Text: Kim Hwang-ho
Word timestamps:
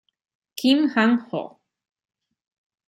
Kim 0.57 0.89
Hwang-ho 0.89 1.43